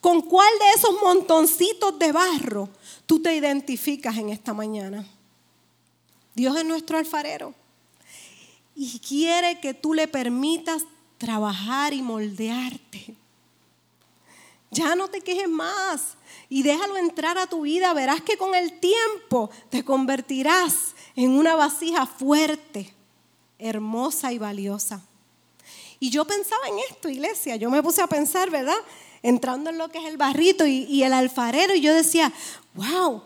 [0.00, 2.68] ¿Con cuál de esos montoncitos de barro
[3.06, 5.06] tú te identificas en esta mañana?
[6.34, 7.54] Dios es nuestro alfarero
[8.74, 10.84] y quiere que tú le permitas
[11.18, 13.14] trabajar y moldearte.
[14.70, 16.16] Ya no te quejes más
[16.48, 17.92] y déjalo entrar a tu vida.
[17.92, 22.92] Verás que con el tiempo te convertirás en una vasija fuerte,
[23.58, 25.02] hermosa y valiosa.
[26.02, 27.54] Y yo pensaba en esto, iglesia.
[27.54, 28.74] Yo me puse a pensar, ¿verdad?
[29.22, 31.76] Entrando en lo que es el barrito y, el alfarero.
[31.76, 32.32] Y yo decía,
[32.74, 33.22] wow,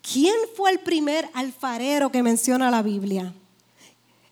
[0.00, 3.34] ¿quién fue el primer alfarero que menciona la Biblia?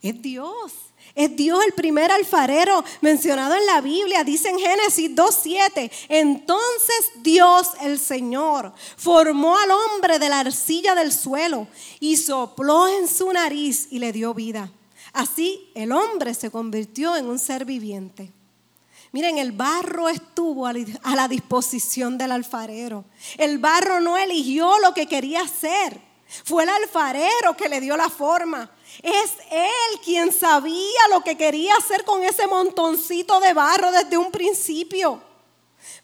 [0.01, 0.73] Es Dios.
[1.15, 4.25] Es Dios el primer alfarero mencionado en la Biblia.
[4.25, 5.91] Dice en Génesis 2.7.
[6.09, 11.69] Entonces Dios el Señor formó al hombre de la arcilla del suelo
[12.01, 14.73] y sopló en su nariz y le dio vida.
[15.15, 18.33] Así el hombre se convirtió en un ser viviente.
[19.13, 20.75] Miren, el barro estuvo a
[21.15, 23.05] la disposición del alfarero.
[23.39, 26.01] El barro no eligió lo que quería hacer.
[26.45, 28.69] Fue el alfarero que le dio la forma.
[29.03, 34.33] Es él quien sabía lo que quería hacer con ese montoncito de barro desde un
[34.33, 35.23] principio.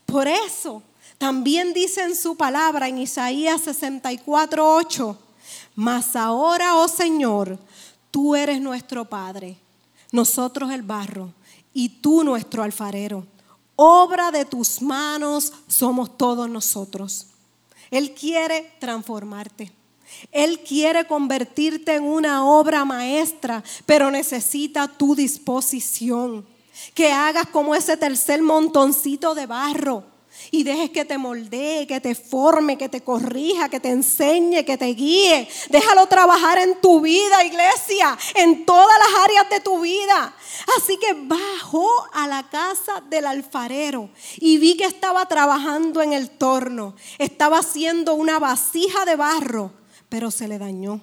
[0.06, 0.84] Por eso,
[1.18, 5.18] también dice en su palabra en Isaías 64, 8,
[5.74, 7.58] mas ahora, oh Señor,
[8.10, 9.56] tú eres nuestro Padre,
[10.12, 11.32] nosotros el barro
[11.72, 13.26] y tú nuestro alfarero.
[13.76, 17.28] Obra de tus manos somos todos nosotros.
[17.90, 19.72] Él quiere transformarte.
[20.32, 26.44] Él quiere convertirte en una obra maestra, pero necesita tu disposición.
[26.94, 30.04] Que hagas como ese tercer montoncito de barro
[30.50, 34.76] y dejes que te moldee, que te forme, que te corrija, que te enseñe, que
[34.76, 35.48] te guíe.
[35.68, 40.34] Déjalo trabajar en tu vida, iglesia, en todas las áreas de tu vida.
[40.76, 46.30] Así que bajó a la casa del alfarero y vi que estaba trabajando en el
[46.30, 46.94] torno.
[47.18, 49.72] Estaba haciendo una vasija de barro,
[50.08, 51.00] pero se le dañó.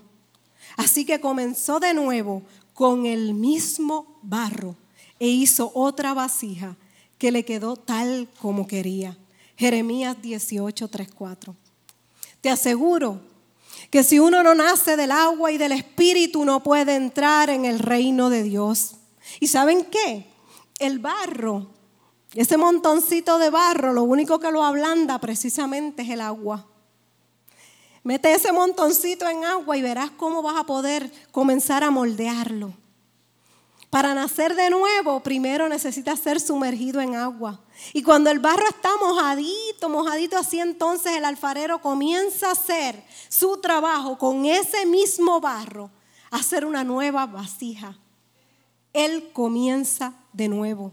[0.76, 4.76] Así que comenzó de nuevo con el mismo barro
[5.20, 6.76] e hizo otra vasija
[7.18, 9.18] que le quedó tal como quería.
[9.58, 11.56] Jeremías 18, 3, 4.
[12.42, 13.20] Te aseguro
[13.90, 17.80] que si uno no nace del agua y del espíritu no puede entrar en el
[17.80, 18.96] reino de Dios.
[19.40, 20.28] ¿Y saben qué?
[20.80, 21.68] El barro,
[22.34, 26.68] ese montoncito de barro, lo único que lo ablanda precisamente es el agua.
[28.04, 32.74] Mete ese montoncito en agua y verás cómo vas a poder comenzar a moldearlo.
[33.90, 37.62] Para nacer de nuevo, primero necesitas ser sumergido en agua.
[37.94, 43.58] Y cuando el barro está mojadito, mojadito así, entonces el alfarero comienza a hacer su
[43.58, 45.90] trabajo con ese mismo barro,
[46.32, 47.98] hacer una nueva vasija.
[48.92, 50.92] Él comienza de nuevo.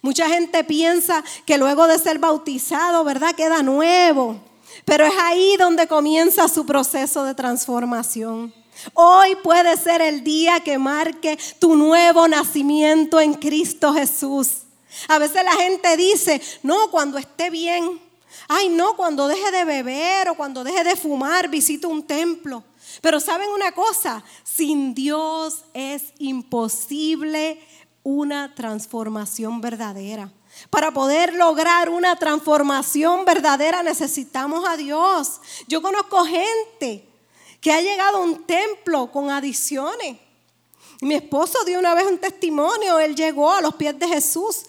[0.00, 3.34] Mucha gente piensa que luego de ser bautizado, ¿verdad?
[3.34, 4.40] Queda nuevo.
[4.86, 8.54] Pero es ahí donde comienza su proceso de transformación.
[8.94, 14.62] Hoy puede ser el día que marque tu nuevo nacimiento en Cristo Jesús.
[15.08, 18.00] A veces la gente dice, no, cuando esté bien.
[18.48, 22.64] Ay, no, cuando deje de beber o cuando deje de fumar, visito un templo.
[23.00, 27.60] Pero saben una cosa, sin Dios es imposible
[28.02, 30.32] una transformación verdadera.
[30.70, 35.40] Para poder lograr una transformación verdadera necesitamos a Dios.
[35.66, 37.11] Yo conozco gente
[37.62, 40.18] que ha llegado a un templo con adicciones.
[41.00, 44.64] Mi esposo dio una vez un testimonio, él llegó a los pies de Jesús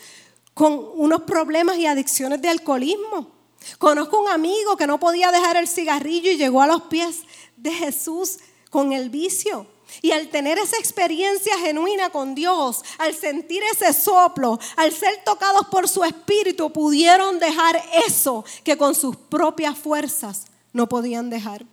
[0.54, 3.32] con unos problemas y adicciones de alcoholismo.
[3.80, 7.22] Conozco un amigo que no podía dejar el cigarrillo y llegó a los pies
[7.58, 8.38] de Jesús
[8.70, 9.66] con el vicio.
[10.04, 15.68] Y al tener esa experiencia genuina con Dios, al sentir ese soplo, al ser tocados
[15.72, 21.66] por su espíritu, pudieron dejar eso que con sus propias fuerzas no podían dejar.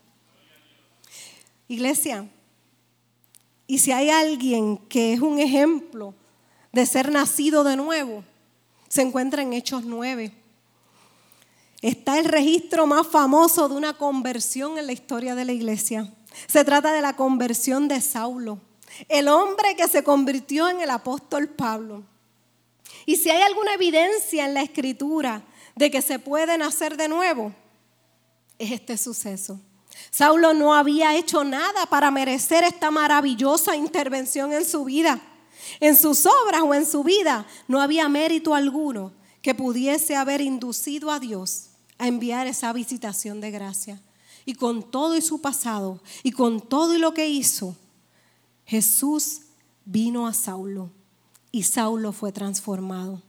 [1.70, 2.28] Iglesia,
[3.68, 6.16] y si hay alguien que es un ejemplo
[6.72, 8.24] de ser nacido de nuevo,
[8.88, 10.32] se encuentra en Hechos 9.
[11.80, 16.12] Está el registro más famoso de una conversión en la historia de la iglesia.
[16.48, 18.58] Se trata de la conversión de Saulo,
[19.08, 22.02] el hombre que se convirtió en el apóstol Pablo.
[23.06, 25.44] Y si hay alguna evidencia en la escritura
[25.76, 27.52] de que se puede nacer de nuevo,
[28.58, 29.60] es este suceso.
[30.10, 35.20] Saulo no había hecho nada para merecer esta maravillosa intervención en su vida.
[35.78, 39.12] En sus obras o en su vida no había mérito alguno
[39.42, 44.00] que pudiese haber inducido a Dios a enviar esa visitación de gracia.
[44.46, 47.76] Y con todo y su pasado y con todo y lo que hizo,
[48.64, 49.42] Jesús
[49.84, 50.90] vino a Saulo
[51.52, 53.22] y Saulo fue transformado.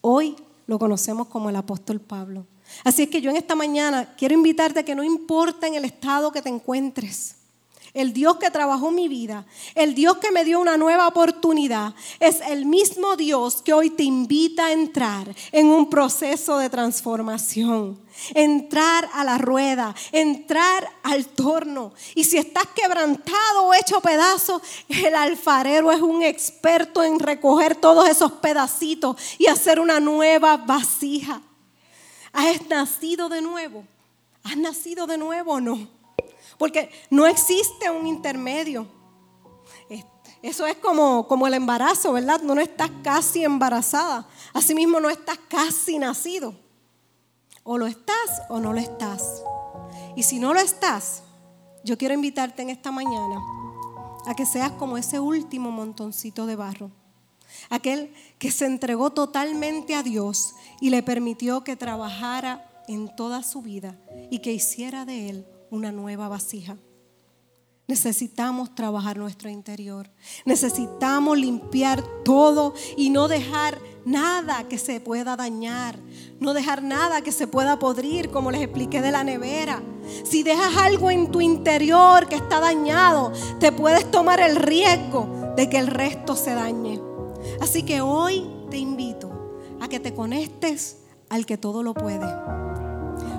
[0.00, 0.36] Hoy
[0.66, 2.46] lo conocemos como el apóstol Pablo.
[2.84, 5.84] Así es que yo en esta mañana quiero invitarte a que no importa en el
[5.84, 7.36] estado que te encuentres,
[7.92, 9.44] el Dios que trabajó mi vida,
[9.74, 14.04] el Dios que me dio una nueva oportunidad, es el mismo Dios que hoy te
[14.04, 17.98] invita a entrar en un proceso de transformación.
[18.34, 21.92] Entrar a la rueda, entrar al torno.
[22.14, 28.08] Y si estás quebrantado o hecho pedazos, el alfarero es un experto en recoger todos
[28.08, 31.40] esos pedacitos y hacer una nueva vasija.
[32.32, 33.84] ¿Has nacido de nuevo?
[34.42, 35.88] ¿Has nacido de nuevo o no?
[36.58, 38.86] Porque no existe un intermedio.
[40.42, 42.40] Eso es como, como el embarazo, ¿verdad?
[42.40, 44.26] No estás casi embarazada.
[44.54, 46.54] Asimismo, no estás casi nacido.
[47.62, 49.42] O lo estás o no lo estás.
[50.16, 51.22] Y si no lo estás,
[51.84, 53.38] yo quiero invitarte en esta mañana
[54.26, 56.90] a que seas como ese último montoncito de barro.
[57.68, 63.62] Aquel que se entregó totalmente a Dios y le permitió que trabajara en toda su
[63.62, 63.98] vida
[64.30, 66.76] y que hiciera de él una nueva vasija.
[67.90, 70.08] Necesitamos trabajar nuestro interior.
[70.44, 75.98] Necesitamos limpiar todo y no dejar nada que se pueda dañar.
[76.38, 79.82] No dejar nada que se pueda podrir, como les expliqué de la nevera.
[80.24, 85.68] Si dejas algo en tu interior que está dañado, te puedes tomar el riesgo de
[85.68, 87.09] que el resto se dañe.
[87.60, 89.30] Así que hoy te invito
[89.80, 92.26] a que te conectes al que todo lo puede.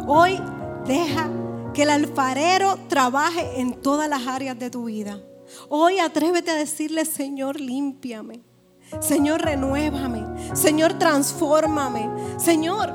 [0.07, 0.39] Hoy
[0.85, 1.29] deja
[1.73, 5.19] que el alfarero trabaje en todas las áreas de tu vida.
[5.69, 8.41] Hoy atrévete a decirle, Señor, límpiame.
[8.99, 10.55] Señor, renuévame.
[10.55, 12.09] Señor, transfórmame.
[12.37, 12.93] Señor,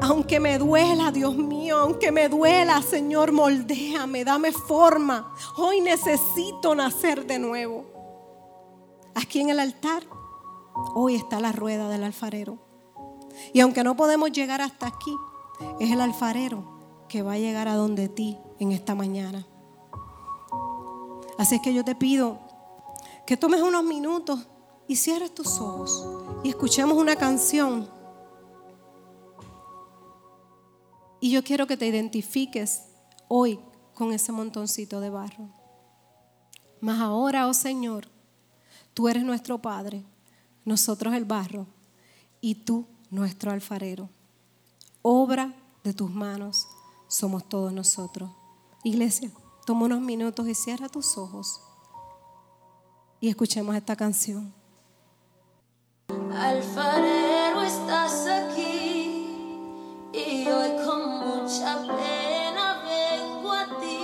[0.00, 5.34] aunque me duela, Dios mío, aunque me duela, Señor, moldéame, dame forma.
[5.56, 8.01] Hoy necesito nacer de nuevo.
[9.14, 10.04] Aquí en el altar,
[10.94, 12.58] hoy está la rueda del alfarero.
[13.52, 15.14] Y aunque no podemos llegar hasta aquí,
[15.80, 19.46] es el alfarero que va a llegar a donde ti en esta mañana.
[21.38, 22.38] Así es que yo te pido
[23.26, 24.46] que tomes unos minutos
[24.86, 26.06] y cierres tus ojos
[26.42, 27.88] y escuchemos una canción.
[31.20, 32.82] Y yo quiero que te identifiques
[33.28, 33.60] hoy
[33.94, 35.48] con ese montoncito de barro.
[36.80, 38.11] Mas ahora, oh Señor,
[38.94, 40.04] tú eres nuestro Padre,
[40.64, 41.66] nosotros el barro
[42.40, 44.08] y tú nuestro alfarero.
[45.02, 46.68] Obra de tus manos
[47.08, 48.30] somos todos nosotros.
[48.84, 49.30] Iglesia,
[49.66, 51.60] toma unos minutos y cierra tus ojos
[53.20, 54.52] y escuchemos esta canción.
[56.34, 59.60] Alfarero, estás aquí
[60.12, 64.02] y hoy con mucha pena vengo a ti.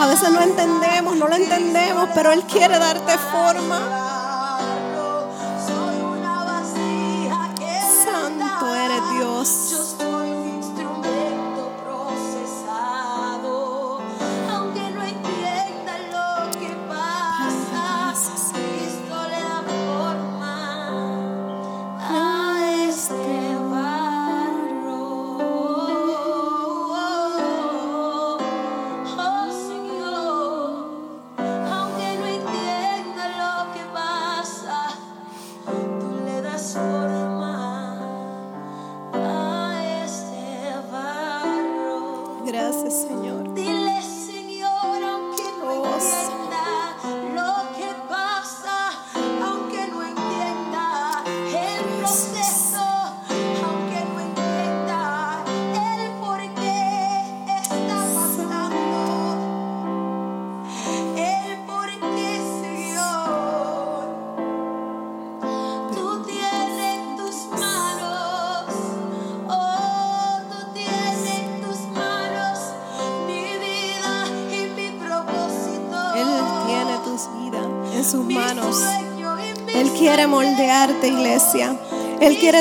[0.00, 3.99] A veces no entendemos, no lo entendemos, pero Él quiere darte forma.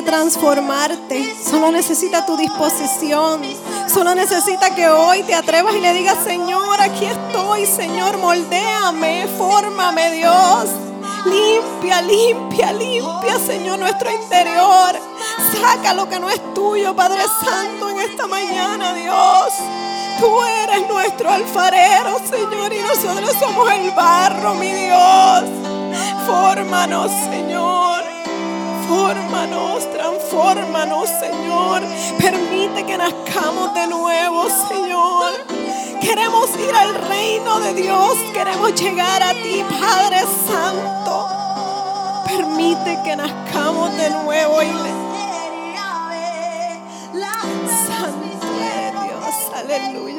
[0.09, 1.35] Transformarte.
[1.39, 3.41] Solo necesita tu disposición.
[3.87, 10.11] Solo necesita que hoy te atrevas y le digas, Señor, aquí estoy, Señor, moldéame, fórmame,
[10.13, 10.65] Dios.
[11.25, 14.95] Limpia, limpia, limpia, Señor, nuestro interior.
[15.53, 19.53] Saca lo que no es tuyo, Padre Santo, en esta mañana, Dios.
[20.19, 25.43] Tú eres nuestro alfarero, Señor, y nosotros somos el barro, mi Dios.
[26.25, 28.08] Fórmanos, Señor.
[28.89, 31.83] Fórmanos, transfórmanos, Señor.
[32.17, 35.33] Permite que nazcamos de nuevo, Señor.
[36.01, 38.15] Queremos ir al reino de Dios.
[38.33, 41.27] Queremos llegar a ti, Padre Santo.
[42.25, 44.99] Permite que nazcamos de nuevo, Iglesia.
[47.87, 50.18] Santo eres Dios, aleluya.